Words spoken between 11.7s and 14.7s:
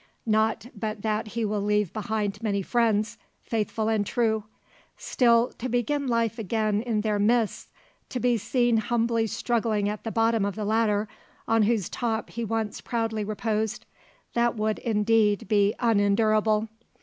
top he once proudly reposed that